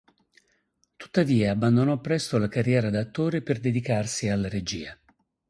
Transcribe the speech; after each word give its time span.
Tuttavia 0.95 1.51
abbandonò 1.51 1.99
presto 2.01 2.39
la 2.39 2.47
carriera 2.47 2.89
da 2.89 3.01
attore 3.01 3.43
per 3.43 3.59
dedicarsi 3.59 4.29
alla 4.29 4.49
regia. 4.49 4.97